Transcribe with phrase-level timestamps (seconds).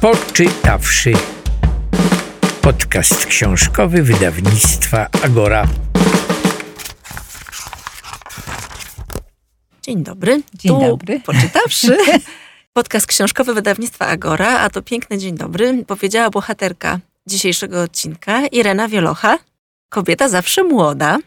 [0.00, 1.12] Poczytawszy.
[2.62, 5.66] Podcast książkowy wydawnictwa Agora.
[9.82, 10.42] Dzień dobry.
[10.54, 11.20] Dzień tu dobry.
[11.20, 11.98] Poczytawszy.
[12.72, 19.38] Podcast książkowy wydawnictwa Agora, a to piękny dzień dobry, powiedziała bohaterka dzisiejszego odcinka, Irena Wielocha.
[19.88, 21.18] Kobieta zawsze młoda,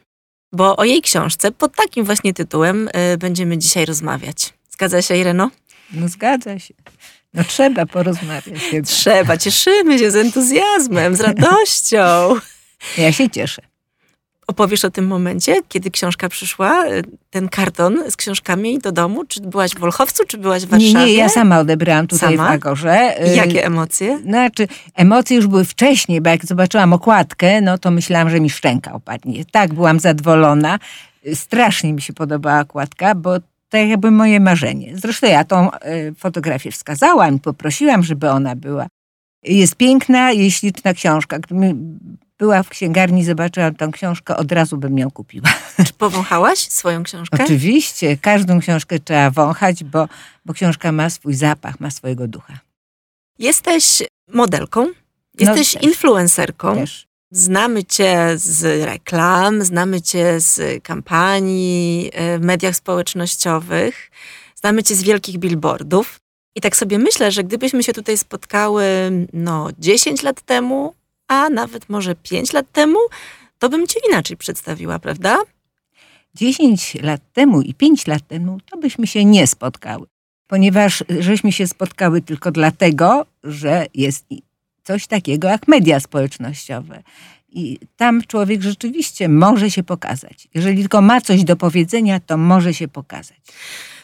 [0.52, 4.54] bo o jej książce pod takim właśnie tytułem y, będziemy dzisiaj rozmawiać.
[4.70, 5.50] Zgadza się, Ireno?
[5.92, 6.74] No zgadza się.
[7.34, 8.62] No trzeba porozmawiać.
[8.72, 8.86] chyba.
[8.88, 12.36] Trzeba, cieszymy się z entuzjazmem, z radością.
[12.98, 13.62] Ja się cieszę.
[14.48, 19.26] Opowiesz o tym momencie, kiedy książka przyszła, y, ten karton z książkami do domu?
[19.26, 20.94] Czy byłaś w Wolchowcu, czy byłaś w Warszawie?
[20.94, 22.50] Nie, nie, ja sama odebrałam tutaj Sama?
[22.50, 23.28] w Agorze.
[23.28, 24.20] Y, Jakie emocje?
[24.20, 28.94] Znaczy, emocje już były wcześniej, bo jak zobaczyłam okładkę, no to myślałam, że mi szczęka
[28.94, 29.46] opadnie.
[29.52, 30.80] Tak, byłam zadowolona.
[31.28, 33.36] Y, Strasznie mi się podobała okładka, bo
[33.74, 34.98] to jakby moje marzenie.
[34.98, 38.88] Zresztą ja tą y, fotografię wskazałam i poprosiłam, żeby ona była.
[39.44, 41.40] Jest piękna i śliczna książka.
[41.40, 42.00] Gdybym
[42.38, 45.50] była w księgarni, zobaczyłam tą książkę, od razu bym ją kupiła.
[45.88, 47.44] Czy powąchałaś swoją książkę?
[47.44, 50.08] Oczywiście, każdą książkę trzeba wąchać, bo,
[50.46, 52.60] bo książka ma swój zapach, ma swojego ducha.
[53.40, 54.88] Jesteś modelką,
[55.40, 55.84] jesteś też.
[55.84, 56.76] influencerką.
[56.76, 57.08] Też.
[57.36, 64.12] Znamy cię z reklam, znamy cię z kampanii e, w mediach społecznościowych,
[64.56, 66.20] znamy cię z wielkich billboardów.
[66.56, 68.86] I tak sobie myślę, że gdybyśmy się tutaj spotkały
[69.34, 70.94] no 10 lat temu,
[71.28, 73.00] a nawet może 5 lat temu,
[73.60, 75.38] to bym cię inaczej przedstawiła, prawda?
[76.36, 80.08] 10 lat temu i 5 lat temu to byśmy się nie spotkały,
[80.48, 84.26] ponieważ żeśmy się spotkały tylko dlatego, że jest
[84.84, 87.04] coś takiego jak media społecznościowe.
[87.50, 90.48] I tam człowiek rzeczywiście może się pokazać.
[90.54, 93.38] Jeżeli tylko ma coś do powiedzenia, to może się pokazać.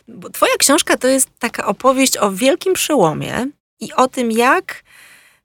[0.08, 3.48] Bo twoja książka to jest taka opowieść o wielkim przełomie
[3.80, 4.84] i o tym, jak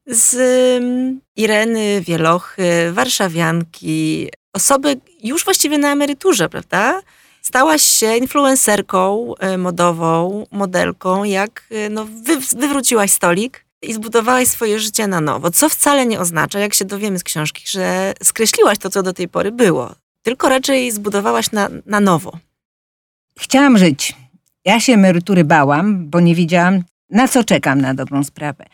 [0.07, 0.35] z
[0.83, 7.03] mm, Ireny Wielochy, warszawianki, osoby już właściwie na emeryturze, prawda?
[7.43, 14.81] Stałaś się influencerką e, modową, modelką, jak e, no, wy, wywróciłaś stolik i zbudowałaś swoje
[14.81, 18.91] życie na nowo, co wcale nie oznacza, jak się dowiemy z książki, że skreśliłaś to,
[18.91, 22.39] co do tej pory było, tylko raczej zbudowałaś na, na nowo.
[23.39, 24.15] Chciałam żyć.
[24.65, 28.65] Ja się emerytury bałam, bo nie wiedziałam, na co czekam na dobrą sprawę.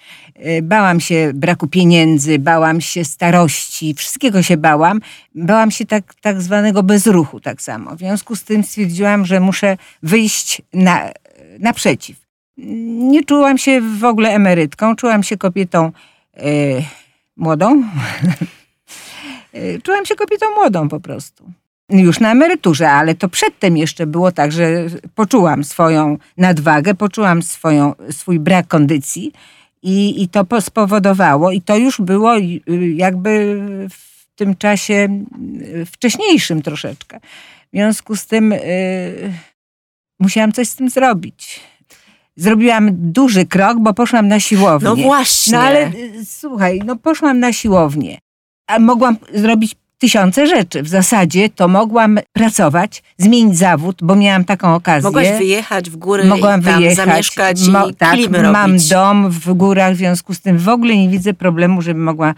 [0.47, 5.01] Y, Bałam się braku pieniędzy, bałam się starości, wszystkiego się bałam.
[5.35, 7.97] Bałam się tak, tak zwanego bezruchu tak samo.
[7.97, 11.11] W związku z tym stwierdziłam, że muszę wyjść na,
[11.59, 12.30] naprzeciw.
[13.11, 15.93] Nie czułam się w ogóle emerytką, czułam się kobietą
[16.37, 16.83] y,
[17.37, 17.83] młodą.
[19.55, 21.53] Y, czułam się kobietą młodą po prostu
[21.91, 27.95] już na emeryturze, ale to przedtem jeszcze było tak, że poczułam swoją nadwagę, poczułam swoją,
[28.11, 29.33] swój brak kondycji
[29.83, 32.61] i, i to po- spowodowało, i to już było y,
[32.95, 33.57] jakby
[33.91, 35.25] w tym czasie
[35.63, 37.21] y, wcześniejszym troszeczkę.
[37.73, 39.33] W związku z tym y,
[40.21, 41.61] musiałam coś z tym zrobić.
[42.37, 44.89] Zrobiłam duży krok, bo poszłam na siłownię.
[44.89, 45.53] No właśnie.
[45.53, 48.19] No ale y, słuchaj, no poszłam na siłownię,
[48.67, 50.83] a mogłam zrobić tysiące rzeczy.
[50.83, 55.03] W zasadzie to mogłam pracować, zmienić zawód, bo miałam taką okazję.
[55.09, 57.07] Mogłaś wyjechać w góry Mogłam i tam wyjechać.
[57.07, 58.89] zamieszkać Mo- i tak, klimy mam robić.
[58.89, 62.35] dom w górach, w związku z tym w ogóle nie widzę problemu, żebym mogła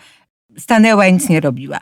[0.58, 1.80] stanęła i nic nie robiła.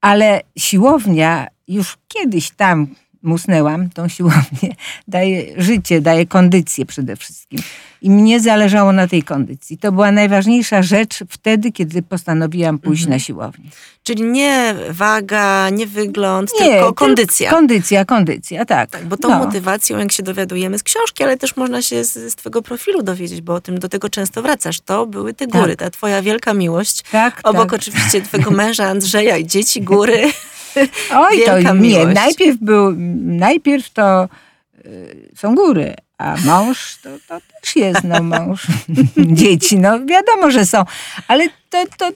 [0.00, 2.86] Ale siłownia, już kiedyś tam
[3.22, 4.74] musnęłam, tą siłownię,
[5.08, 7.60] daje życie, daje kondycję przede wszystkim.
[8.02, 9.78] I mnie zależało na tej kondycji.
[9.78, 13.18] To była najważniejsza rzecz wtedy, kiedy postanowiłam pójść Mhm.
[13.18, 13.64] na siłownię.
[14.02, 17.50] Czyli nie waga, nie wygląd, Nie, tylko tyl- kondycja.
[17.50, 18.90] Kondycja, kondycja, tak.
[18.90, 19.38] tak, bo tą No.
[19.38, 23.40] motywacją, jak się dowiadujemy z książki, ale też można się z, z twojego profilu dowiedzieć,
[23.40, 24.80] bo o tym do tego często wracasz.
[24.80, 27.02] To były te góry, ta twoja wielka miłość.
[27.12, 27.72] Tak, Obok tak.
[27.80, 30.22] oczywiście twojego męża Andrzeja i dzieci góry.
[31.14, 31.80] Oj, to Wielka nie.
[31.80, 32.14] miłość.
[32.14, 32.92] Najpierw był,
[33.26, 34.28] najpierw to
[34.84, 38.66] y, są góry, a mąż to, to też jest, no mąż.
[39.42, 40.84] dzieci, no wiadomo, że są,
[41.28, 42.08] ale to, to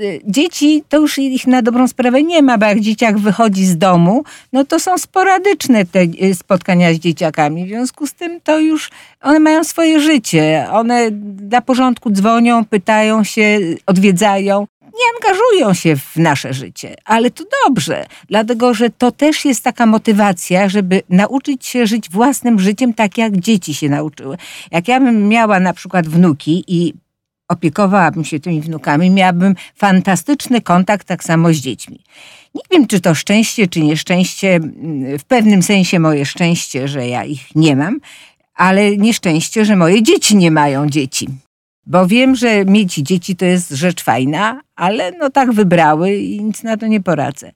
[0.00, 3.78] y, dzieci, to już ich na dobrą sprawę nie ma, bo jak dzieciak wychodzi z
[3.78, 7.64] domu, no to są sporadyczne te y, spotkania z dzieciakami.
[7.64, 8.90] W związku z tym to już
[9.20, 10.66] one mają swoje życie.
[10.72, 14.66] One dla porządku dzwonią, pytają się, odwiedzają
[14.96, 19.86] nie angażują się w nasze życie, ale to dobrze, dlatego że to też jest taka
[19.86, 24.36] motywacja, żeby nauczyć się żyć własnym życiem tak, jak dzieci się nauczyły.
[24.70, 26.94] Jak ja bym miała na przykład wnuki i
[27.48, 32.00] opiekowałabym się tymi wnukami, miałabym fantastyczny kontakt tak samo z dziećmi.
[32.54, 34.60] Nie wiem, czy to szczęście, czy nieszczęście,
[35.18, 38.00] w pewnym sensie moje szczęście, że ja ich nie mam,
[38.54, 41.28] ale nieszczęście, że moje dzieci nie mają dzieci.
[41.86, 46.62] Bo wiem, że mieć dzieci to jest rzecz fajna, ale no tak wybrały i nic
[46.62, 47.52] na to nie poradzę.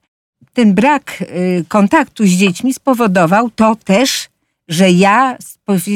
[0.53, 4.29] Ten brak y, kontaktu z dziećmi spowodował to też,
[4.67, 5.37] że ja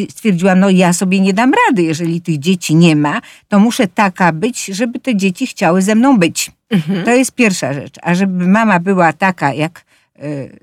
[0.09, 4.31] stwierdziłam, no ja sobie nie dam rady, jeżeli tych dzieci nie ma, to muszę taka
[4.31, 6.51] być, żeby te dzieci chciały ze mną być.
[6.69, 7.05] Mhm.
[7.05, 7.95] To jest pierwsza rzecz.
[8.01, 9.85] A żeby mama była taka, jak
[10.23, 10.59] y,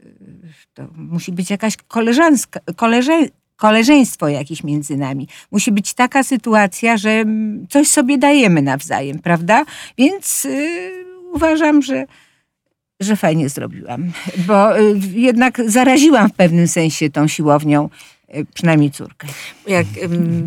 [0.75, 3.27] to musi być jakaś koleżanska, koleże,
[3.63, 5.29] koleżeństwo jakieś między nami.
[5.51, 7.25] Musi być taka sytuacja, że
[7.71, 9.65] coś sobie dajemy nawzajem, prawda?
[9.99, 12.07] Więc y, uważam, że
[13.01, 14.13] że fajnie zrobiłam,
[14.47, 17.89] bo y, jednak zaraziłam w pewnym sensie tą siłownią
[18.35, 19.29] y, przynajmniej córkę.
[19.67, 19.87] Jak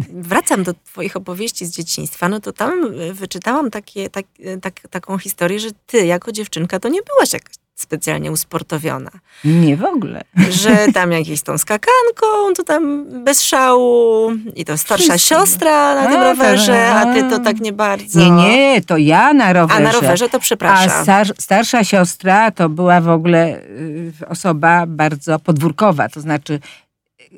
[0.09, 2.73] wracam do twoich opowieści z dzieciństwa, no to tam
[3.13, 4.25] wyczytałam takie, tak,
[4.61, 9.11] tak, taką historię, że ty jako dziewczynka to nie byłaś jakaś specjalnie usportowiona.
[9.45, 10.21] Nie w ogóle.
[10.61, 15.35] Że tam jakieś tą skakanką, to tam bez szału i to starsza Wszystko.
[15.35, 18.19] siostra na a, tym rowerze, a ty to tak nie bardzo.
[18.19, 19.79] Nie, nie, to ja na rowerze.
[19.79, 20.99] A na rowerze to przepraszam.
[20.99, 26.59] A star starsza siostra to była w ogóle y, osoba bardzo podwórkowa, to znaczy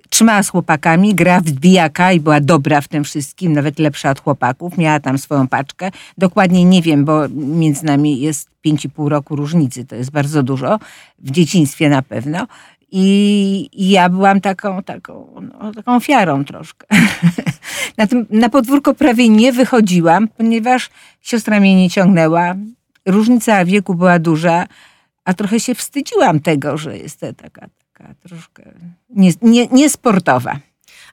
[0.10, 4.20] trzymała z chłopakami, gra w bijaka i była dobra w tym wszystkim, nawet lepsza od
[4.20, 4.78] chłopaków.
[4.78, 5.92] Miała tam swoją paczkę.
[6.18, 9.86] Dokładnie nie wiem, bo między nami jest 5,5 roku różnicy.
[9.86, 10.80] To jest bardzo dużo.
[11.20, 12.48] W dzieciństwie na pewno.
[12.92, 16.88] I, i ja byłam taką, taką, no, taką ofiarą troszkę.
[17.98, 20.90] na, tym, na podwórko prawie nie wychodziłam, ponieważ
[21.22, 22.56] siostra mnie nie ciągnęła.
[23.06, 24.68] Różnica wieku była duża,
[25.26, 27.68] a trochę się wstydziłam tego, że jestem taka
[27.98, 28.64] taka troszkę
[29.72, 30.52] niesportowa.
[30.54, 30.60] Nie, nie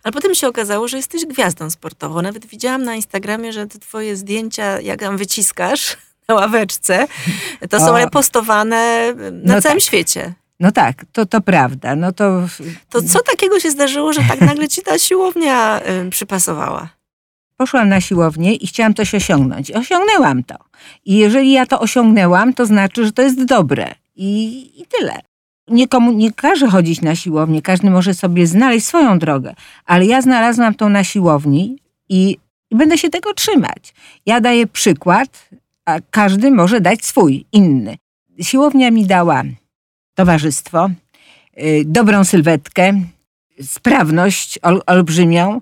[0.02, 2.22] ale potem się okazało, że jesteś gwiazdą sportową.
[2.22, 5.96] Nawet widziałam na Instagramie, że te twoje zdjęcia, jak tam wyciskasz
[6.28, 7.06] na ławeczce,
[7.70, 9.86] to są o, repostowane na no całym tak.
[9.86, 10.34] świecie.
[10.60, 11.96] No tak, to, to prawda.
[11.96, 12.48] No to...
[12.90, 16.88] to co takiego się zdarzyło, że tak nagle ci ta siłownia y, przypasowała?
[17.56, 19.70] Poszłam na siłownię i chciałam coś osiągnąć.
[19.70, 20.54] Osiągnęłam to.
[21.04, 23.94] I jeżeli ja to osiągnęłam, to znaczy, że to jest dobre.
[24.16, 25.20] I, i tyle.
[25.68, 30.74] Nikomu nie każe chodzić na siłownię, każdy może sobie znaleźć swoją drogę, ale ja znalazłam
[30.74, 31.78] tą na siłowni
[32.08, 32.36] i,
[32.70, 33.94] i będę się tego trzymać.
[34.26, 35.48] Ja daję przykład,
[35.84, 37.96] a każdy może dać swój, inny.
[38.40, 39.42] Siłownia mi dała
[40.14, 40.90] towarzystwo,
[41.56, 43.00] yy, dobrą sylwetkę,
[43.62, 45.60] sprawność ol, olbrzymią,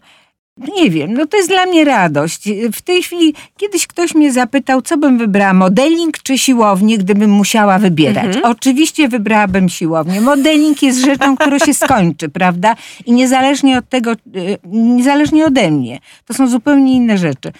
[0.56, 2.48] nie wiem, no to jest dla mnie radość.
[2.72, 7.78] W tej chwili kiedyś ktoś mnie zapytał, co bym wybrała, modeling czy siłownię, gdybym musiała
[7.78, 8.24] wybierać.
[8.26, 8.44] Mhm.
[8.44, 10.20] Oczywiście wybrałabym siłownię.
[10.20, 12.76] Modeling jest rzeczą, która się skończy, prawda?
[13.06, 14.16] I niezależnie od tego, y,
[14.64, 15.98] niezależnie ode mnie.
[16.26, 17.52] To są zupełnie inne rzeczy.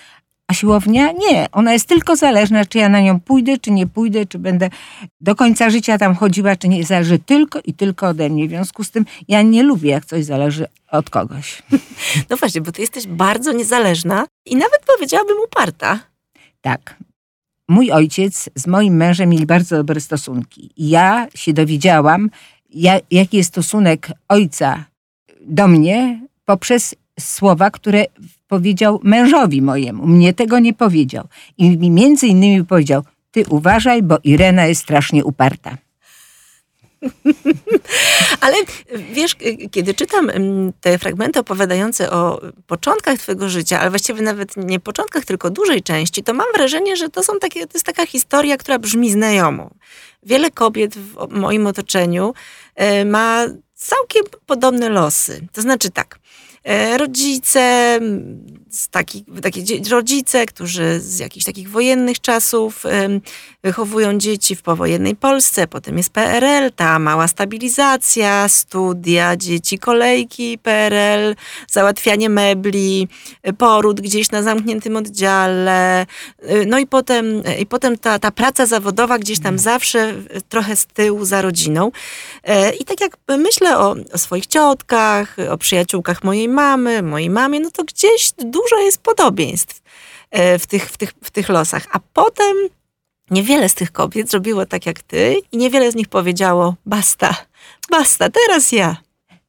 [0.48, 4.26] A siłownia nie, ona jest tylko zależna, czy ja na nią pójdę, czy nie pójdę,
[4.26, 4.70] czy będę
[5.20, 6.84] do końca życia tam chodziła, czy nie.
[6.84, 8.46] Zależy tylko i tylko ode mnie.
[8.46, 11.62] W związku z tym ja nie lubię, jak coś zależy od kogoś.
[12.30, 15.98] No właśnie, bo ty jesteś bardzo niezależna i nawet powiedziałabym uparta.
[16.60, 16.96] Tak.
[17.68, 20.70] Mój ojciec z moim mężem mieli bardzo dobre stosunki.
[20.76, 22.30] Ja się dowiedziałam,
[23.10, 24.84] jaki jest stosunek ojca
[25.40, 28.04] do mnie poprzez słowa, które
[28.52, 30.06] powiedział mężowi mojemu.
[30.06, 31.24] Mnie tego nie powiedział.
[31.58, 35.76] I między innymi powiedział, ty uważaj, bo Irena jest strasznie uparta.
[38.44, 38.56] Ale
[39.12, 39.36] wiesz,
[39.70, 40.30] kiedy czytam
[40.80, 46.22] te fragmenty opowiadające o początkach twojego życia, ale właściwie nawet nie początkach, tylko dużej części,
[46.22, 49.70] to mam wrażenie, że to są takie, to jest taka historia, która brzmi znajomo.
[50.22, 52.34] Wiele kobiet w moim otoczeniu
[52.74, 55.46] e, ma całkiem podobne losy.
[55.52, 56.18] To znaczy tak,
[56.96, 57.98] rodzice,
[58.70, 62.84] z takich, takie rodzice, którzy z jakichś takich wojennych czasów
[63.62, 71.34] wychowują dzieci w powojennej Polsce, potem jest PRL, ta mała stabilizacja, studia, dzieci, kolejki, PRL,
[71.70, 73.08] załatwianie mebli,
[73.58, 76.06] poród gdzieś na zamkniętym oddziale, e,
[76.66, 79.58] no i potem, i potem ta, ta praca zawodowa gdzieś tam mhm.
[79.58, 80.14] zawsze
[80.48, 81.90] trochę z tyłu za rodziną.
[82.44, 87.60] E, I tak jak myślę o, o swoich ciotkach, o przyjaciółkach mojej mamy, mojej mamie,
[87.60, 89.82] no to gdzieś dużo jest podobieństw
[90.30, 91.86] e, w tych, w tych, w tych losach.
[91.92, 92.56] A potem
[93.30, 97.36] niewiele z tych kobiet zrobiło tak jak ty i niewiele z nich powiedziało basta,
[97.90, 98.96] basta, teraz ja.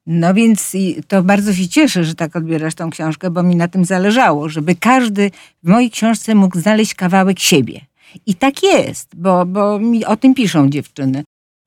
[0.06, 0.72] No więc
[1.08, 4.76] to bardzo się cieszę, że tak odbierasz tą książkę, bo mi na tym zależało, żeby
[4.76, 5.32] każdy
[5.64, 7.82] w mojej książce mógł znaleźć kawałek siebie.
[8.26, 11.24] I tak jest, bo, bo mi o tym piszą dziewczyny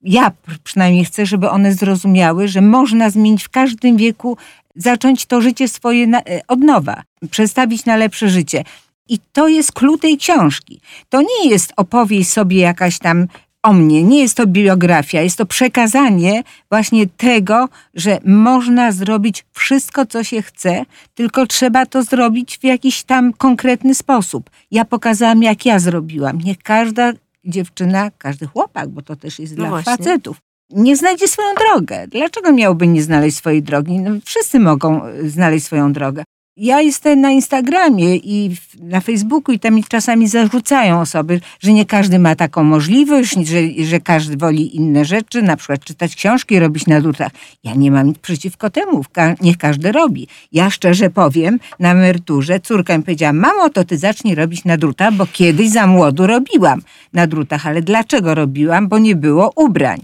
[0.07, 0.33] ja
[0.65, 4.37] przynajmniej chcę, żeby one zrozumiały, że można zmienić w każdym wieku,
[4.77, 8.65] zacząć to życie swoje na, e, od nowa, przestawić na lepsze życie.
[9.09, 10.81] I to jest klucz tej książki.
[11.09, 13.27] To nie jest opowieść sobie jakaś tam
[13.63, 20.07] o mnie, nie jest to biografia, jest to przekazanie właśnie tego, że można zrobić wszystko,
[20.07, 24.51] co się chce, tylko trzeba to zrobić w jakiś tam konkretny sposób.
[24.71, 26.39] Ja pokazałam, jak ja zrobiłam.
[26.41, 27.13] Niech każda
[27.45, 29.97] dziewczyna, każdy chłopak, bo to też jest No dla właśnie.
[29.97, 30.37] facetów,
[30.71, 32.07] nie znajdzie swoją drogę.
[32.09, 33.99] Dlaczego miałby nie znaleźć swojej drogi?
[33.99, 36.25] No, wszyscy mogą y, znaleźć swoją drogę.
[36.59, 41.85] Ja jestem na Instagramie i na Facebooku i tam mi czasami zarzucają osoby, że nie
[41.85, 46.87] każdy ma taką możliwość, że, że każdy woli inne rzeczy, na przykład czytać książki, robić
[46.87, 47.33] na drutach.
[47.65, 49.05] Ja nie mam nic przeciwko temu,
[49.41, 50.29] niech każdy robi.
[50.53, 55.15] Ja szczerze powiem, na emeryturze córka mi powiedziała, mamo, to ty zacznij robić na drutach,
[55.15, 56.83] bo kiedyś za młodu robiłam
[57.13, 58.89] na drutach, ale dlaczego robiłam?
[58.89, 60.01] Bo nie było ubrań.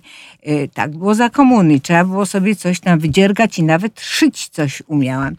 [0.48, 4.82] Y, Tak było za komuny, trzeba było sobie coś tam wydziergać i nawet szyć coś
[4.86, 5.36] umiałam.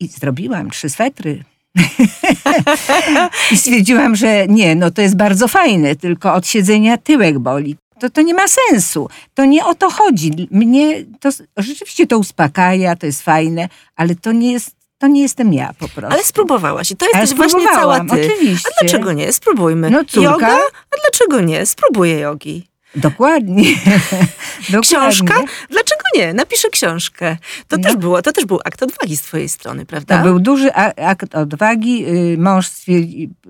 [0.00, 1.44] I zrobiłam trzy swetry.
[3.52, 7.76] I stwierdziłam, że nie, no to jest bardzo fajne, tylko od siedzenia tyłek boli.
[8.00, 9.08] To, to nie ma sensu.
[9.34, 10.48] To nie o to chodzi.
[10.50, 15.52] Mnie to rzeczywiście to uspokaja, to jest fajne, ale to nie jest, to nie jestem
[15.52, 16.14] ja po prostu.
[16.14, 18.06] Ale spróbowałaś i to jesteś właśnie cała ty.
[18.10, 18.68] oczywiście.
[18.68, 19.32] A dlaczego nie?
[19.32, 19.90] Spróbujmy.
[19.90, 20.30] No córka.
[20.30, 20.58] Joga?
[20.90, 21.66] A dlaczego nie?
[21.66, 22.71] Spróbuję jogi.
[22.96, 23.64] Dokładnie.
[24.70, 24.80] Dokładnie.
[24.82, 25.34] Książka?
[25.70, 26.34] Dlaczego nie?
[26.34, 27.36] Napiszę książkę.
[27.68, 27.82] To, No.
[27.82, 30.18] też było, to też był akt odwagi z twojej strony, prawda?
[30.18, 32.04] To był duży akt odwagi.
[32.08, 32.70] Y, Mąż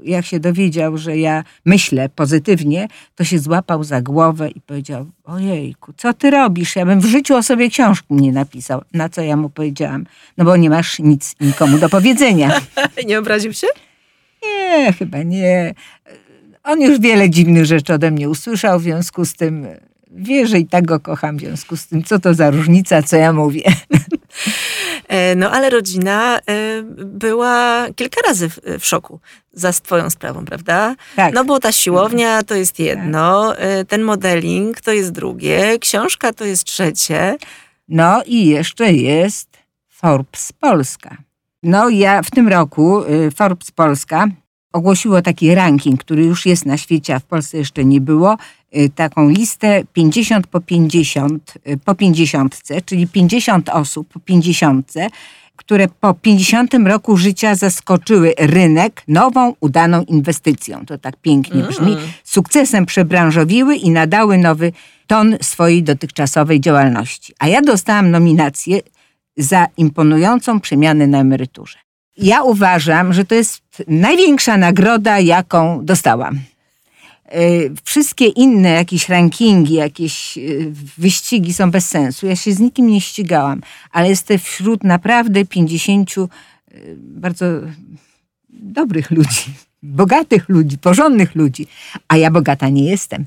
[0.04, 5.92] jak się dowiedział, że ja myślę pozytywnie, to się złapał za głowę i powiedział, ojejku,
[5.96, 6.76] co ty robisz?
[6.76, 8.82] Ja bym w życiu o sobie książki nie napisał.
[8.92, 10.06] Na co ja mu powiedziałam,
[10.38, 12.60] no bo nie masz nic nikomu do powiedzenia.
[13.06, 13.66] nie obraził się?
[14.42, 15.74] Nie, chyba nie.
[16.64, 19.66] On już wiele dziwnych rzeczy ode mnie usłyszał, w związku z tym
[20.14, 23.16] wie, że i tak go kocham, w związku z tym, co to za różnica, co
[23.16, 23.62] ja mówię.
[25.08, 26.42] E, No ale rodzina e,
[27.04, 29.20] była kilka razy w, szoku
[29.52, 30.94] za twoją sprawą, prawda?
[31.16, 31.34] Tak.
[31.34, 36.44] No bo ta siłownia to jest jedno, e, ten modeling to jest drugie, książka to
[36.44, 37.36] jest trzecie.
[37.88, 39.48] No i jeszcze jest
[39.88, 41.16] Forbes Polska.
[41.62, 43.02] No ja w tym roku
[43.36, 44.26] Forbes Polska
[44.72, 48.36] ogłosiło taki ranking, który już jest na świecie, a w Polsce jeszcze nie było,
[48.76, 54.92] y, taką listę 50 po 50, y, po 50, czyli 50 osób po 50,
[55.56, 60.86] które po 50 roku życia zaskoczyły rynek nową, udaną inwestycją.
[60.86, 61.96] To tak pięknie brzmi.
[62.24, 64.72] Sukcesem przebranżowiły i nadały nowy
[65.06, 67.34] ton swojej dotychczasowej działalności.
[67.38, 68.80] A ja dostałam nominację
[69.36, 71.78] za imponującą przemianę na emeryturze.
[72.16, 76.40] Ja uważam, że to jest największa nagroda, jaką dostałam.
[77.34, 82.26] Y, Wszystkie inne jakieś rankingi, jakieś y, wyścigi są bez sensu.
[82.26, 83.60] Ja się z nikim nie ścigałam,
[83.92, 86.28] ale jestem wśród naprawdę 50 y,
[86.98, 87.46] bardzo
[88.48, 89.44] dobrych ludzi,
[89.82, 91.66] bogatych ludzi, porządnych ludzi.
[92.08, 93.24] A ja bogata nie jestem.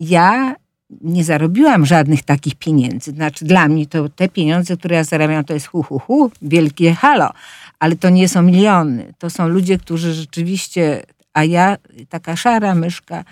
[0.00, 0.56] Ja
[1.00, 3.10] nie zarobiłam żadnych takich pieniędzy.
[3.10, 6.94] Znaczy dla mnie to te pieniądze, które ja zarabiam, to jest hu, hu, hu, wielkie
[6.94, 7.32] halo.
[7.78, 9.14] Ale to nie są miliony.
[9.18, 11.02] To są ludzie, którzy rzeczywiście,
[11.32, 11.76] a ja,
[12.08, 13.24] taka szara myszka,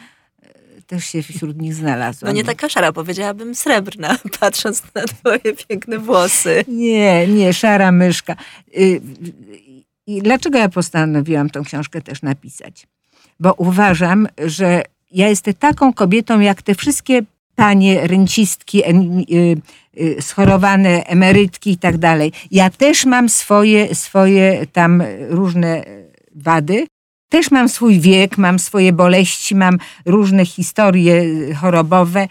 [0.43, 2.33] e, też się wśród nich znalazłam.
[2.33, 6.65] No nie taka szara, powiedziałabym srebrna, patrząc na twoje piękne włosy.
[6.69, 8.37] Nie, nie, szara myszka.
[8.79, 9.01] Y,
[10.07, 12.87] I dlaczego ja postanowiłam tą książkę też napisać?
[13.41, 17.23] Bo uważam, że ja jestem taką kobietą, jak te wszystkie
[17.55, 19.57] panie rencistki, y,
[20.01, 22.33] y, schorowane emerytki i tak dalej.
[22.51, 25.85] Ja też mam swoje, swoje tam różne
[26.35, 26.87] wady.
[27.29, 32.29] Też mam swój wiek, mam swoje boleści, mam różne historie chorobowe,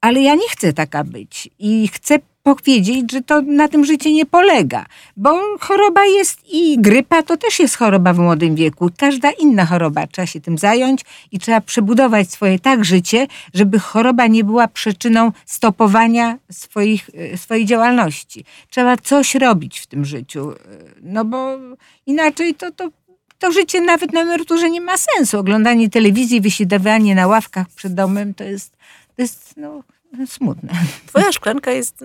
[0.00, 1.50] ale ja nie chcę taka być.
[1.58, 7.22] I chcę powiedzieć, że to na tym życie nie polega, bo choroba jest i grypa
[7.22, 8.90] to też jest choroba w młodym wieku.
[8.96, 11.00] Każda inna choroba trzeba się tym zająć
[11.32, 17.66] i trzeba przebudować swoje tak życie, żeby choroba nie była przyczyną stopowania swoich, e, swojej
[17.66, 18.44] działalności.
[18.70, 20.56] Trzeba coś robić w tym życiu, e,
[21.02, 21.58] no bo
[22.06, 22.90] inaczej to, to
[23.38, 25.38] to życie nawet na emeryturze nie ma sensu.
[25.38, 28.76] Oglądanie telewizji, wysiedawanie na ławkach przed domem to jest,
[29.16, 29.82] to jest no,
[30.26, 30.72] smutne.
[31.06, 32.04] Twoja szklanka jest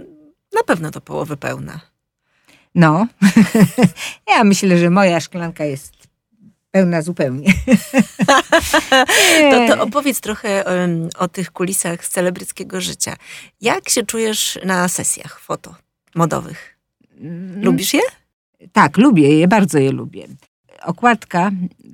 [0.58, 1.80] na pewno do połowy pełna.
[2.76, 3.08] No,
[4.36, 5.98] ja myślę, że moja szklanka jest
[6.72, 7.54] pełna zupełnie.
[9.52, 13.16] To, to opowiedz trochę em, o tych kulisach z celebryckiego życia.
[13.62, 15.76] Jak się czujesz na sesjach foto
[16.16, 16.78] modowych?
[17.62, 18.02] Lubisz je?
[18.72, 20.28] Tak, lubię je, bardzo je lubię.
[20.82, 21.52] Okładka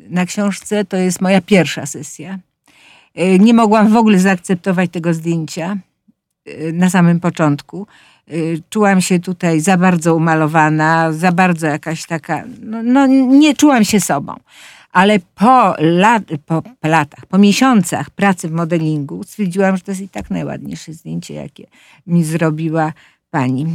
[0.09, 2.39] na książce to jest moja pierwsza sesja.
[3.19, 5.77] Y, Nie mogłam w ogóle zaakceptować tego zdjęcia
[6.47, 7.87] y, na samym początku.
[8.31, 13.83] Y, Czułam się tutaj za bardzo umalowana, za bardzo jakaś taka, no, no nie czułam
[13.85, 14.33] się sobą.
[14.91, 20.09] Ale po, lat, po latach, po miesiącach pracy w modelingu stwierdziłam, że to jest i
[20.09, 21.67] tak najładniejsze zdjęcie, jakie
[22.07, 22.93] mi zrobiła
[23.31, 23.65] pani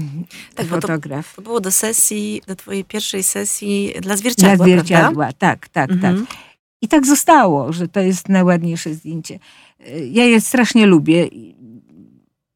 [0.55, 1.35] Tak, bo to- fotograf.
[1.37, 6.27] To było do sesji, do twojej pierwszej sesji dla zwierciadła, Dla zwierciadła, tak, tak, Mhm.
[6.27, 6.37] tak.
[6.83, 9.39] I tak zostało, że to jest najładniejsze zdjęcie.
[9.89, 11.29] Y, Ja je strasznie lubię.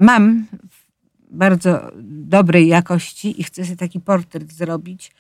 [0.00, 0.46] Mam
[1.32, 5.12] bardzo dobrej jakości i chcę sobie taki portret zrobić,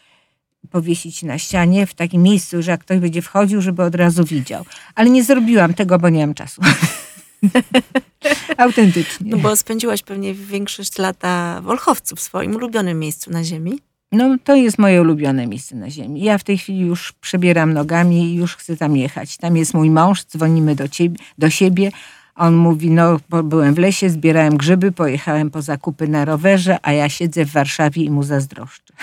[0.70, 4.64] powiesić na ścianie w takim miejscu, że jak ktoś będzie wchodził, żeby od razu widział.
[4.94, 6.62] Ale nie zrobiłam tego, bo nie mam czasu.
[8.56, 9.30] Autentycznie.
[9.30, 13.78] No bo spędziłaś pewnie większość lata w Olchowcu, w swoim ulubionym miejscu na ziemi.
[14.12, 16.20] No, to jest moje ulubione miejsce na ziemi.
[16.20, 19.36] Ja w tej chwili już przebieram nogami i już chcę tam jechać.
[19.36, 21.92] Tam jest mój mąż, dzwonimy do, ciebie, do siebie.
[22.34, 26.92] On mówi, no bo byłem w lesie, zbierałem grzyby, pojechałem po zakupy na rowerze, a
[26.92, 28.92] ja siedzę w Warszawie i mu zazdroszczę.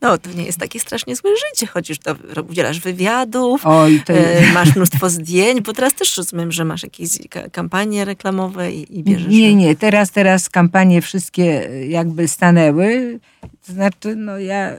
[0.00, 1.66] No, to nie jest takie strasznie złe życie.
[1.66, 2.16] Chodzisz do,
[2.48, 7.28] udzielasz wywiadów, Oj, to e, masz mnóstwo zdjęć, bo teraz też rozumiem, że masz jakieś
[7.30, 9.28] ka- kampanie reklamowe i, i bierzesz...
[9.28, 11.44] Nie, nie, teraz, teraz kampanie wszystkie
[11.88, 13.20] jakby stanęły.
[13.66, 14.76] To znaczy, no ja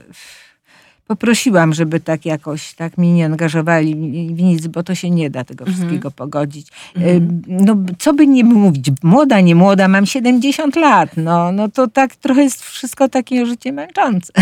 [1.06, 3.94] poprosiłam, żeby tak jakoś, tak mnie nie angażowali
[4.34, 6.68] w nic, bo to się nie da tego wszystkiego pogodzić.
[6.96, 7.16] Mhm.
[7.16, 11.88] Y, No, co by nie mówić, młoda, nie młoda, mam 70 lat, no, no to
[11.88, 14.32] tak trochę jest wszystko takie życie męczące.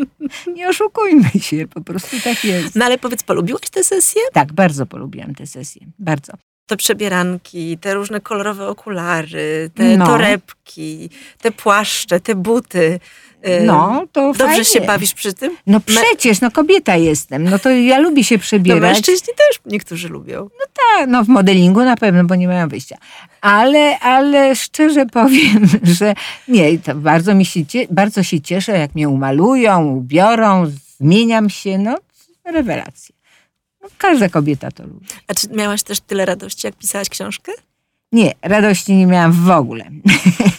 [0.56, 2.76] nie oszukujmy się, po prostu tak jest.
[2.76, 4.22] No ale powiedz, polubiłaś tę sesję?
[4.32, 6.32] Tak, bardzo polubiłam tę sesję, bardzo.
[6.66, 10.06] Te przebieranki, te różne kolorowe okulary, te No.
[10.06, 13.00] torebki, te płaszcze, te buty.
[13.66, 14.64] No, to Dobrze fajnie.
[14.64, 15.56] się bawisz przy tym?
[15.66, 18.80] No przecież, no kobieta jestem, no to ja lubię się No przebierać.
[18.82, 20.48] mężczyźni też niektórzy lubią.
[20.96, 22.96] Tak, no w modelingu na pewno, bo nie mają wyjścia.
[23.40, 25.66] Ale, ale szczerze powiem,
[25.98, 26.14] że
[26.48, 30.66] nie, to bardzo mi się, bardzo się cieszę, jak mnie umalują, ubiorą,
[31.00, 31.98] zmieniam się, no
[32.44, 33.14] rewelacje.
[33.82, 35.06] No, każda kobieta to lubi.
[35.28, 37.52] A czy miałaś też tyle radości, jak pisałaś książkę?
[38.12, 39.84] Nie, radości nie miałam w ogóle.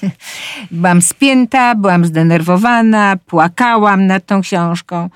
[0.72, 5.10] byłam spięta, byłam zdenerwowana, płakałam nad tą książką.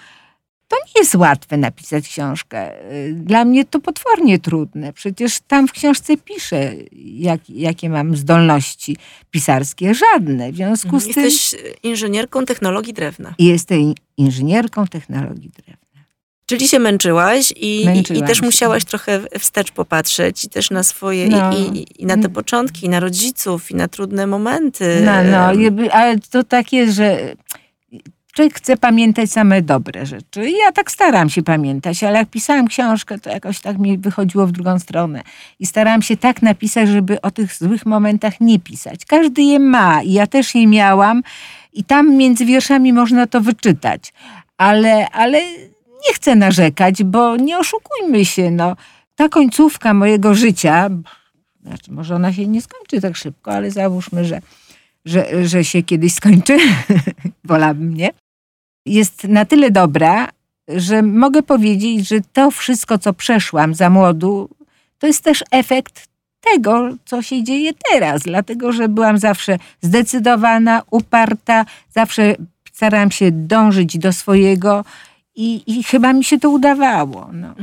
[0.68, 2.72] To nie jest łatwe napisać książkę.
[3.14, 4.94] Dla mnie to potwornie trudne.
[4.94, 8.98] Przecież tam w książce piszę, jak, jakie mam zdolności
[9.32, 9.93] pisarskie.
[9.93, 10.52] Żadne.
[10.52, 13.36] W związku z tym Jesteś inżynierką technologii drewna.
[13.39, 15.87] jestem inżynierką technologii drewna.
[16.50, 21.58] Czyli się męczyłaś i, i, też musiałaś trochę wstecz popatrzeć i też na swoje, No.
[21.58, 25.02] i, i, na te początki, i na rodziców, i na trudne momenty.
[25.06, 25.38] No, no,
[25.92, 27.36] ale to tak jest, że
[28.38, 30.50] człowiek chce pamiętać same dobre rzeczy.
[30.50, 34.48] I ja tak staram się pamiętać, ale jak pisałam książkę, to jakoś tak mi wychodziło
[34.48, 35.22] w drugą stronę.
[35.60, 39.06] I starałam się tak napisać, żeby o tych złych momentach nie pisać.
[39.06, 41.24] Każdy je ma i ja też je miałam
[41.74, 44.14] i tam między wierszami można to wyczytać.
[44.58, 45.42] Ale, ale
[46.08, 48.76] nie chcę narzekać, bo nie oszukujmy się, no.
[49.16, 50.90] Ta końcówka mojego życia,
[51.62, 54.42] znaczy może ona się nie skończy tak szybko, ale załóżmy, że
[55.08, 56.58] że, że się kiedyś skończy,
[57.44, 58.10] wolałabym nie,
[58.86, 60.30] jest na tyle dobra,
[60.68, 64.50] że mogę powiedzieć, że to wszystko, co przeszłam za młodu,
[65.00, 66.08] to jest też efekt
[66.54, 72.36] tego, co się dzieje teraz, dlatego że byłam zawsze zdecydowana, uparta, zawsze
[72.74, 74.86] starałam się dążyć do swojego
[75.38, 77.30] i, i chyba mi się to udawało.
[77.34, 77.56] No.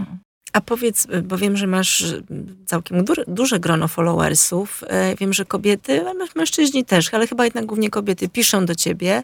[0.52, 4.84] A powiedz, bo wiem, że masz mm, całkiem duże, duże grono followersów.
[4.87, 6.04] E, Wiem, że kobiety,
[6.37, 9.22] mężczyźni też, ale chyba jednak głównie kobiety piszą do ciebie,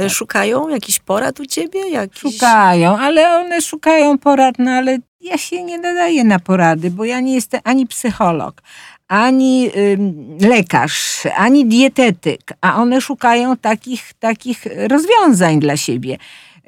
[0.00, 1.90] e, szukają jakiś porad u ciebie?
[1.90, 2.20] Jakiś...
[2.20, 7.20] Szukają, ale one szukają porad, no ale ja się nie nadaję na porady, bo ja
[7.20, 8.62] nie jestem ani psycholog,
[9.08, 16.18] ani ym, lekarz, ani dietetyk, a one szukają takich, takich rozwiązań dla siebie.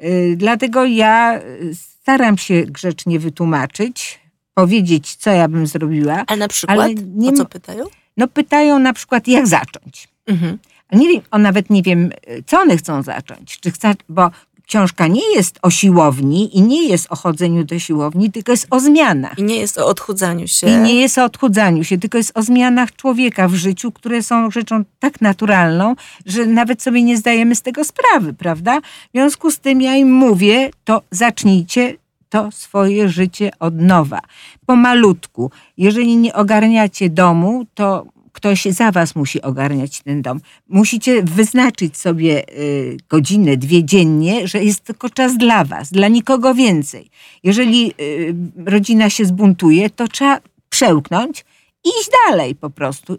[0.03, 4.19] Y, dlatego ja y, staram się grzecznie wytłumaczyć,
[4.53, 6.23] powiedzieć, co ja bym zrobiła.
[6.27, 7.85] Ale na przykład, Ale nie o co pytają?
[8.17, 10.07] No pytają na przykład, jak zacząć.
[10.27, 10.57] Mhm.
[10.89, 13.59] A Nie wiem, o nawet nie wiem, y, co one chcą zacząć.
[13.59, 14.31] Czy chcą, bo
[14.69, 18.79] książka nie jest o siłowni i nie jest o chodzeniu do siłowni, tylko jest o
[18.79, 19.39] zmianach.
[19.39, 20.67] I nie jest o odchudzaniu się.
[20.67, 24.51] I nie jest o odchudzaniu się, tylko jest o zmianach człowieka w życiu, które są
[24.51, 28.81] rzeczą tak naturalną, że nawet sobie nie zdajemy z tego sprawy, prawda?
[28.81, 31.95] W związku z tym ja im mówię, to zacznijcie
[32.29, 34.19] to swoje życie od nowa.
[34.65, 35.51] Pomalutku.
[35.77, 40.41] Jeżeli nie ogarniacie domu, to ktoś za was musi ogarniać ten dom.
[40.67, 46.53] Musicie wyznaczyć sobie y, godzinę, dwie dziennie, że jest tylko czas dla was, dla nikogo
[46.53, 47.09] więcej.
[47.43, 50.39] Jeżeli y, rodzina się zbuntuje, to trzeba
[50.69, 51.45] przełknąć
[51.85, 53.17] i iść dalej po prostu.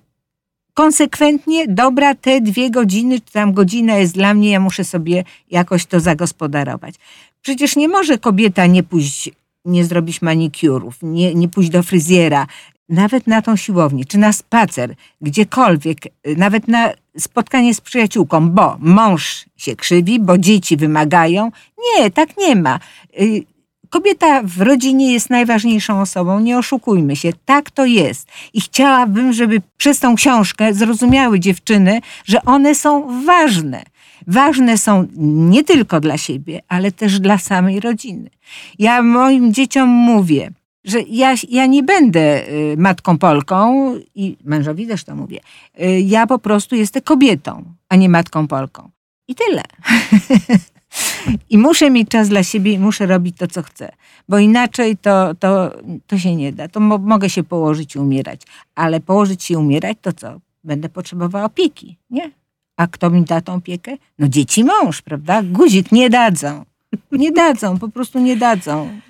[0.74, 5.86] Konsekwentnie, dobra, te dwie godziny, czy tam godzina jest dla mnie, ja muszę sobie jakoś
[5.86, 6.94] to zagospodarować.
[7.42, 9.30] Przecież nie może kobieta nie pójść
[9.64, 12.46] nie zrobić manikurów, nie, nie pójść do fryzjera,
[12.90, 15.98] nawet na tą siłownię, czy na spacer, gdziekolwiek,
[16.36, 21.50] nawet na spotkanie z przyjaciółką, bo mąż się krzywi, bo dzieci wymagają.
[21.96, 22.80] Nie, tak nie ma.
[23.20, 23.44] Y,
[23.90, 28.28] kobieta w rodzinie jest najważniejszą osobą, nie oszukujmy się, tak to jest.
[28.52, 33.82] I chciałabym, żeby przez tą książkę zrozumiały dziewczyny, że one są ważne.
[34.26, 38.30] Ważne są nie tylko dla siebie, ale też dla samej rodziny.
[38.78, 40.50] Ja moim dzieciom mówię,
[40.84, 45.40] że ja, ja nie będę y, matką Polką i mężowi też to mówię.
[45.82, 48.90] Y, ja po prostu jestem kobietą, a nie matką Polką.
[49.28, 49.62] I tyle.
[51.50, 53.92] I muszę mieć czas dla siebie i muszę robić to, co chcę.
[54.28, 55.70] Bo inaczej to, to,
[56.06, 56.68] to się nie da.
[56.68, 58.40] To mo mogę się położyć i umierać.
[58.74, 60.40] Ale położyć się i umierać to co?
[60.64, 62.30] Będę potrzebowała opieki, nie?
[62.76, 63.96] A kto mi da tą opiekę?
[64.18, 65.42] No dzieci mąż, prawda?
[65.42, 66.64] Guzik nie dadzą.
[67.12, 69.00] Nie dadzą, po prostu nie dadzą.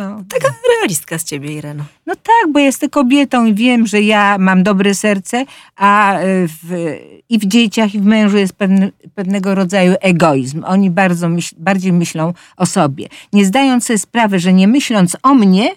[0.00, 0.24] No.
[0.28, 1.84] Taka realistka z ciebie, Ireno.
[2.06, 5.44] No tak, bo jestem kobietą i wiem, że ja mam dobre serce,
[5.76, 6.96] a e, w,
[7.28, 10.64] i w dzieciach, i w mężu jest pewne, pewnego rodzaju egoizm.
[10.66, 13.08] Oni bardzo myśl, bardziej myślą o sobie.
[13.32, 15.70] Nie zdając sobie sprawy, że nie myśląc o mnie,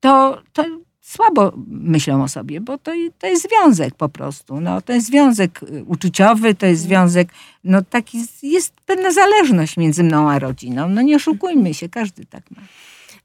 [0.00, 0.64] to, to
[1.00, 4.60] słabo myślą o sobie, bo to, to jest związek po prostu.
[4.60, 7.28] No, to jest związek y, uczuciowy, to jest związek,
[7.64, 10.88] no taki, jest pewna zależność między mną a rodziną.
[10.88, 12.62] No nie oszukujmy się, każdy tak ma.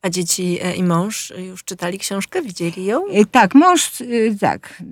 [0.01, 3.07] A dzieci e, i mąż już czytali książkę, widzieli ją?
[3.07, 4.05] E, tak, mąż, e,
[4.39, 4.83] tak.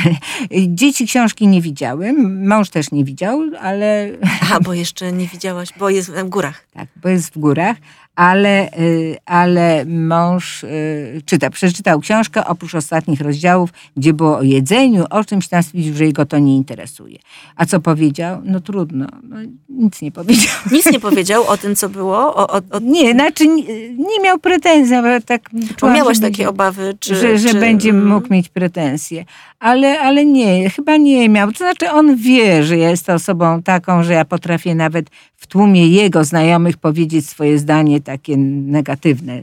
[0.68, 2.12] Dzieci książki nie widziały,
[2.48, 4.10] mąż też nie widział, ale...
[4.52, 6.66] A, bo jeszcze nie widziałaś, bo jest w górach.
[6.74, 7.76] Tak, bo jest w górach,
[8.18, 15.04] ale, y, ale mąż y, czyta, przeczytał książkę oprócz ostatnich rozdziałów, gdzie było o jedzeniu,
[15.10, 17.18] o czymś tam stwierdził, że jego to nie interesuje.
[17.56, 18.40] A co powiedział?
[18.44, 19.36] No trudno, no,
[19.68, 20.54] nic nie powiedział.
[20.72, 22.18] Nic nie powiedział o tym, co było?
[22.18, 22.78] O, o, o...
[22.80, 27.38] Nie, znaczy nie, nie miał pretensji, ale tak czułam, miałaś takie będzie, obawy, czy, że,
[27.38, 27.60] że czy...
[27.60, 28.08] będzie mm.
[28.08, 29.24] mógł mieć pretensje.
[29.58, 31.52] Ale, ale nie, chyba nie miał.
[31.52, 35.88] To znaczy on wie, że ja jestem osobą taką, że ja potrafię nawet w tłumie
[35.88, 39.42] jego znajomych powiedzieć swoje zdanie takie negatywne,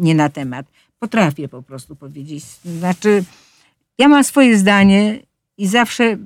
[0.00, 0.66] nie na temat.
[0.98, 2.44] Potrafię po prostu powiedzieć.
[2.64, 3.24] Znaczy,
[3.98, 5.18] ja mam swoje zdanie
[5.58, 6.18] i zawsze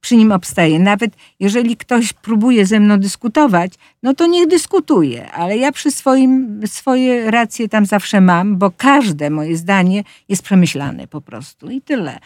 [0.00, 0.78] przy nim obstaję.
[0.78, 6.60] Nawet jeżeli ktoś próbuje ze mną dyskutować, no to niech dyskutuje, ale ja przy swoim,
[6.66, 12.18] swoje racje tam zawsze mam, bo każde moje zdanie jest przemyślane po prostu i tyle.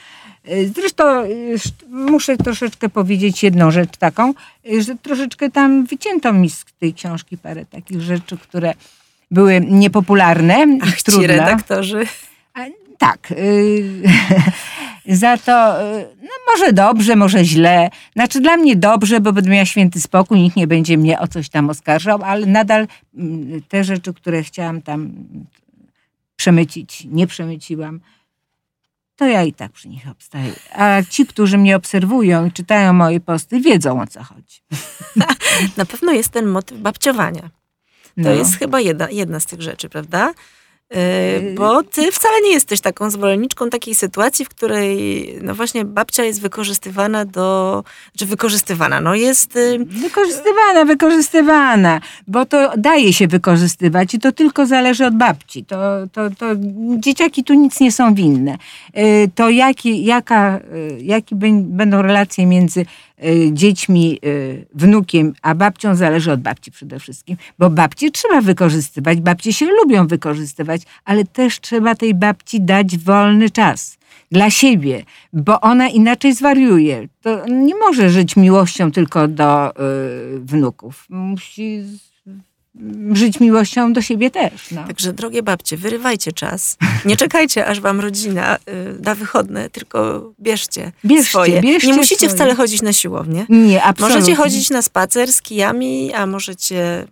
[0.75, 1.59] Zresztą y,
[1.89, 4.35] muszę troszeczkę powiedzieć jedną rzecz taką,
[4.73, 8.75] y, że troszeczkę tam wycięto mi z tej książki parę takich rzeczy, które
[9.31, 10.67] były niepopularne.
[10.83, 11.23] Ach, trudne.
[11.23, 12.07] ci redaktorzy.
[12.55, 12.61] A,
[12.99, 13.29] tak.
[15.09, 15.75] Y, za to,
[16.23, 17.91] no może dobrze, może źle.
[18.13, 21.49] Znaczy dla mnie dobrze, bo będę miała święty spokój, nikt nie będzie mnie o coś
[21.49, 22.87] tam oskarżał, ale nadal
[23.17, 25.13] mm, te rzeczy, które chciałam tam
[26.37, 28.01] przemycić, nie przemyciłam
[29.17, 30.53] to ja i tak przy nich obstaję.
[30.73, 34.61] A ci, którzy mnie obserwują i czytają moje posty, wiedzą o co chodzi.
[35.77, 37.43] Na pewno jest ten motyw babciowania.
[37.43, 37.51] To
[38.17, 38.31] no.
[38.31, 40.35] jest chyba jedna, jedna z tych rzeczy, prawda?
[40.95, 46.25] Yy, bo ty wcale nie jesteś taką zwolenniczką takiej sytuacji, w której no właśnie babcia
[46.25, 47.85] jest wykorzystywana do,
[48.19, 49.55] czy wykorzystywana, no jest...
[49.55, 55.65] Yy, wykorzystywana, wykorzystywana, bo to daje się wykorzystywać i to tylko zależy od babci.
[55.65, 55.77] To,
[56.13, 56.47] to, to
[56.99, 58.59] dzieciaki tu nic nie są winne.
[58.95, 59.05] Yy,
[59.35, 60.61] to jaki, jaka,
[60.99, 63.14] jaki będą relacje między Y,
[63.53, 69.53] dziećmi, y, wnukiem, a babcią zależy od babci przede wszystkim, bo babcie trzeba wykorzystywać, babcie
[69.53, 73.99] się lubią wykorzystywać, ale też trzeba tej babci dać wolny czas
[74.33, 77.09] dla siebie, bo ona inaczej zwariuje.
[77.23, 79.75] To nie może żyć miłością tylko do y,
[80.41, 81.07] wnuków.
[81.09, 81.83] Musi
[83.13, 84.71] żyć miłością do siebie też.
[84.71, 84.87] No.
[84.87, 86.77] Także drogie babcie, wyrywajcie czas.
[87.05, 91.61] Nie czekajcie, aż wam rodzina y, da wychodne, tylko bierzcie, bierzcie swoje.
[91.61, 92.33] Bierzcie nie musicie swoje.
[92.33, 93.47] wcale chodzić na siłownię.
[93.49, 94.19] Nie, absolutnie.
[94.21, 97.07] Możecie chodzić na spacer z kijami, a możecie...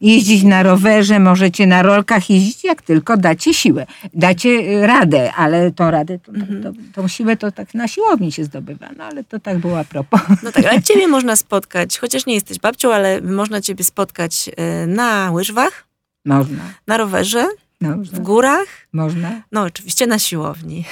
[0.00, 3.86] Jeździć na rowerze, możecie na rolkach jeździć, jak tylko dacie siłę.
[4.14, 6.74] Dacie y, radę, ale tą radę, to, mhm.
[6.94, 8.88] tą siłę to tak na siłowni się zdobywa.
[8.96, 10.20] No ale to tak było a propos.
[10.42, 14.50] No tak, ale ciebie można spotkać, chociaż nie jesteś babcią, ale można ciebie spotkać
[14.84, 15.86] y, na na łyżwach?
[16.24, 16.62] Można.
[16.86, 17.46] Na rowerze?
[17.80, 18.18] Można.
[18.18, 18.68] W górach?
[18.92, 19.42] Można.
[19.52, 20.84] No oczywiście na siłowni.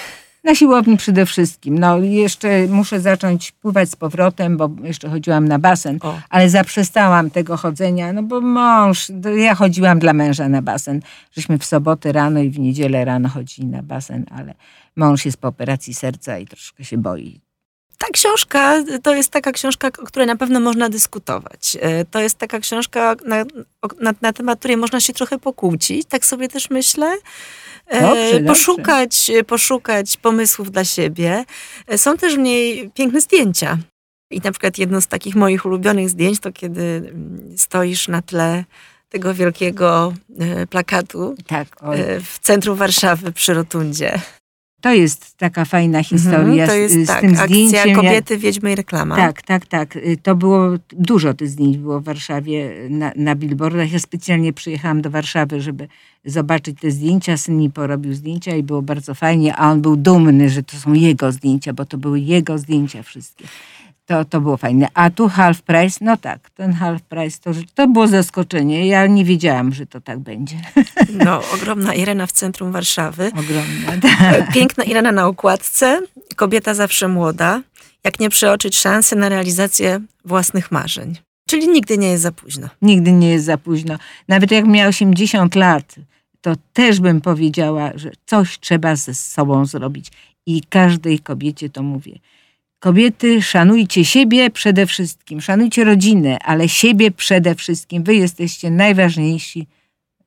[0.44, 1.78] Na siłowni przede wszystkim.
[1.78, 6.18] No jeszcze muszę zacząć pływać z powrotem, bo jeszcze chodziłam na basen, o.
[6.30, 11.00] ale zaprzestałam tego chodzenia, no bo mąż, ja chodziłam dla męża na basen.
[11.32, 14.54] Żeśmy w sobotę rano i w niedzielę rano chodzili na basen, ale
[14.96, 17.45] mąż jest po operacji serca i troszkę się boi
[17.98, 21.76] Ta książka to jest taka książka, o której na pewno można dyskutować.
[21.80, 23.44] E, to jest taka książka, na,
[24.00, 27.16] na, na temat której można się trochę pokłócić, tak sobie też myślę.
[27.86, 31.44] E, Dobrze, poszukać, poszukać pomysłów dla siebie.
[31.86, 33.78] E, Są też w niej piękne zdjęcia.
[34.30, 38.64] I na przykład jedno z takich moich ulubionych zdjęć to kiedy mm, stoisz na tle
[39.08, 40.14] tego wielkiego
[40.70, 41.68] plakatu Tak,
[42.22, 44.20] w centrum Warszawy przy Rotundzie.
[44.86, 47.88] To jest taka fajna historia Mhm, to jest z tak, tym akcja zdjęciem.
[47.88, 49.16] jak- kobiety, wiedźmy i reklama.
[49.16, 49.96] Tak, tak, tak.
[49.96, 53.92] Y, To było, dużo tych zdjęć było w Warszawie na, na billboardach.
[53.92, 55.88] Ja specjalnie przyjechałam do Warszawy, żeby
[56.24, 57.36] zobaczyć te zdjęcia.
[57.36, 60.92] Syn mi porobił zdjęcia i było bardzo fajnie, a on był dumny, że to są
[60.92, 63.44] jego zdjęcia, bo to były jego zdjęcia wszystkie.
[64.06, 64.88] To, to było fajne.
[64.94, 68.86] A tu half price, no tak, ten half price to, to było zaskoczenie.
[68.86, 70.56] Ja nie wiedziałam, że to tak będzie.
[71.24, 73.26] No, ogromna Irena w centrum Warszawy.
[73.26, 74.00] Ogromne.
[74.18, 74.52] tak.
[74.52, 76.00] Piękna Irena na okładce,
[76.36, 77.62] kobieta zawsze młoda.
[78.04, 81.16] Jak nie przeoczyć szansy na realizację własnych marzeń.
[81.48, 82.68] Czyli nigdy nie jest za późno.
[82.82, 83.98] Nigdy nie jest za późno.
[84.28, 85.94] Nawet jak miała 80 lat,
[86.40, 90.10] to też bym powiedziała, że coś trzeba ze sobą zrobić.
[90.46, 92.18] I każdej kobiecie to mówię.
[92.86, 95.40] Kobiety, szanujcie siebie przede wszystkim.
[95.40, 98.04] Szanujcie rodzinę, ale siebie przede wszystkim.
[98.04, 99.66] Wy jesteście najważniejsi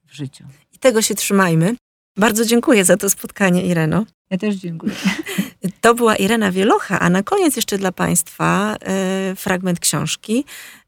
[0.05, 0.43] w życiu.
[0.73, 1.75] I tego się trzymajmy.
[2.17, 4.05] Bardzo dziękuję za to spotkanie, Ireno.
[4.29, 4.93] Ja też dziękuję.
[5.81, 10.45] To była Irena Wielocha, a na koniec jeszcze dla Państwa e, fragment książki,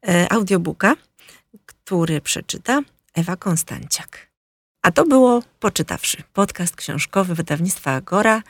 [0.07, 0.95] e, audiobooka,
[1.65, 2.81] który przeczyta
[3.13, 4.31] Ewa Konstanciak.
[4.81, 8.43] A to było Poczytawszy, podcast książkowy wydawnictwa Agora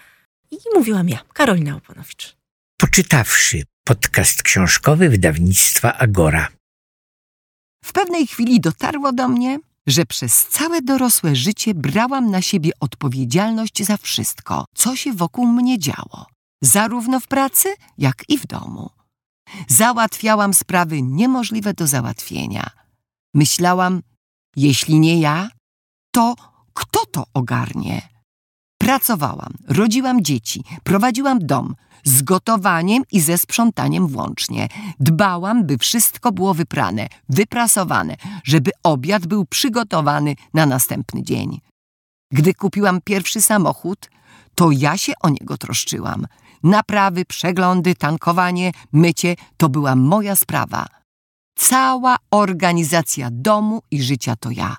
[0.51, 2.40] i mówiłam ja, Karolina Oponowicz.
[2.81, 6.47] Poczytawszy podcast książkowy wydawnictwa Agora.
[7.85, 13.83] W pewnej chwili dotarło do mnie, że przez całe dorosłe życie brałam na siebie odpowiedzialność
[13.83, 16.25] za wszystko, co się wokół mnie działo,
[16.63, 18.89] zarówno w pracy, jak i w domu.
[19.67, 22.69] Załatwiałam sprawy niemożliwe do załatwienia.
[23.33, 24.01] Myślałam,
[24.55, 25.49] jeśli nie ja,
[26.11, 26.35] to
[26.73, 28.09] kto to ogarnie?
[28.81, 34.67] Pracowałam, rodziłam dzieci, prowadziłam dom, z gotowaniem i ze sprzątaniem włącznie.
[34.99, 41.59] Dbałam, by wszystko było wyprane, wyprasowane, żeby obiad był przygotowany na następny dzień.
[42.31, 44.09] Gdy kupiłam pierwszy samochód,
[44.55, 46.27] to ja się o niego troszczyłam.
[46.63, 50.87] Naprawy, przeglądy, tankowanie, mycie to była moja sprawa.
[51.57, 54.75] Cała organizacja domu i życia to ja.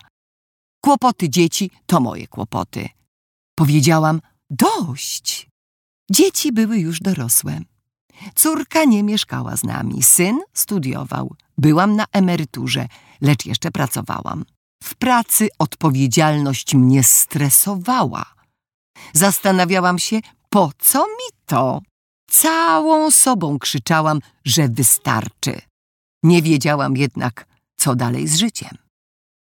[0.80, 2.88] Kłopoty dzieci to moje kłopoty.
[3.54, 5.48] Powiedziałam: Dość!
[6.10, 7.60] Dzieci były już dorosłe.
[8.34, 11.34] Córka nie mieszkała z nami, syn studiował.
[11.58, 12.88] Byłam na emeryturze,
[13.20, 14.44] lecz jeszcze pracowałam.
[14.82, 18.34] W pracy odpowiedzialność mnie stresowała.
[19.12, 21.80] Zastanawiałam się, po co mi to?
[22.30, 25.60] Całą sobą krzyczałam, że wystarczy.
[26.22, 28.78] Nie wiedziałam jednak, co dalej z życiem.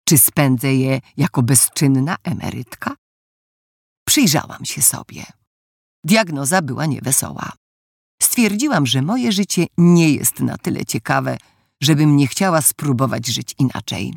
[0.09, 2.97] Czy spędzę je jako bezczynna emerytka?
[4.11, 5.25] Przyjrzałam się sobie.
[6.05, 7.53] Diagnoza była niewesoła.
[8.23, 11.39] Stwierdziłam, że moje życie nie jest na tyle ciekawe,
[11.81, 14.15] żebym nie chciała spróbować żyć inaczej.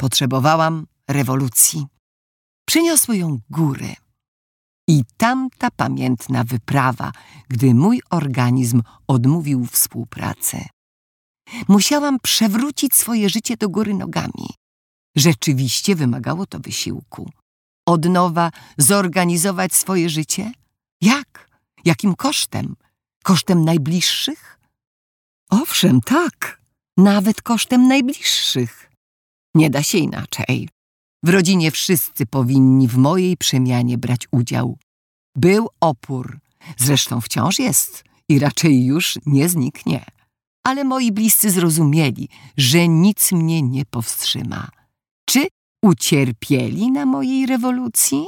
[0.00, 1.86] Potrzebowałam rewolucji.
[2.66, 3.94] Przyniosły ją góry.
[4.88, 7.12] I tamta pamiętna wyprawa,
[7.48, 10.64] gdy mój organizm odmówił współpracy.
[11.68, 14.48] Musiałam przewrócić swoje życie do góry nogami.
[15.16, 17.30] Rzeczywiście wymagało to wysiłku.
[17.86, 20.52] Od nowa zorganizować swoje życie?
[21.00, 21.48] Jak?
[21.84, 22.76] Jakim kosztem?
[23.24, 24.58] Kosztem najbliższych?
[25.50, 26.62] Owszem, tak.
[26.96, 28.90] Nawet kosztem najbliższych.
[29.54, 30.68] Nie da się inaczej.
[31.22, 34.78] W rodzinie wszyscy powinni w mojej przemianie brać udział.
[35.36, 36.38] Był opór,
[36.76, 40.04] zresztą wciąż jest i raczej już nie zniknie.
[40.64, 44.68] Ale moi bliscy zrozumieli, że nic mnie nie powstrzyma.
[45.24, 45.46] Czy
[45.82, 48.26] ucierpieli na mojej rewolucji?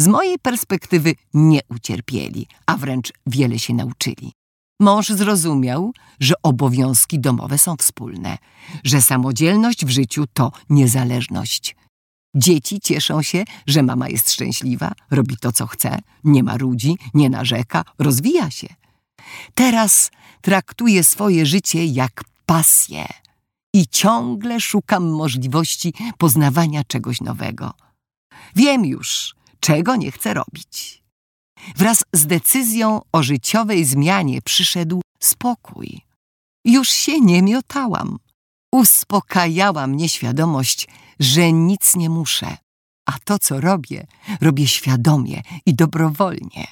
[0.00, 4.32] Z mojej perspektywy nie ucierpieli, a wręcz wiele się nauczyli.
[4.80, 8.38] Mąż zrozumiał, że obowiązki domowe są wspólne,
[8.84, 11.76] że samodzielność w życiu to niezależność.
[12.36, 17.30] Dzieci cieszą się, że mama jest szczęśliwa, robi to, co chce, nie ma ludzi, nie
[17.30, 18.68] narzeka, rozwija się.
[19.54, 23.06] Teraz traktuję swoje życie jak pasję
[23.74, 27.72] i ciągle szukam możliwości poznawania czegoś nowego.
[28.56, 31.02] Wiem już, czego nie chcę robić.
[31.76, 36.00] Wraz z decyzją o życiowej zmianie przyszedł spokój.
[36.64, 38.18] Już się nie miotałam.
[38.72, 40.88] Uspokajała mnie świadomość,
[41.20, 42.56] że nic nie muszę,
[43.06, 44.06] a to, co robię,
[44.40, 46.66] robię świadomie i dobrowolnie.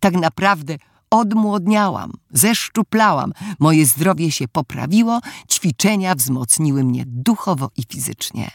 [0.00, 0.76] Tak naprawdę
[1.12, 5.20] odmłodniałam, zeszczuplałam, moje zdrowie się poprawiło,
[5.52, 8.50] ćwiczenia wzmocniły mnie duchowo i fizycznie.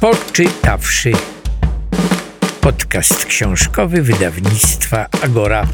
[0.00, 1.12] Poczytawszy.
[2.60, 5.66] Podcast książkowy wydawnictwa Agora.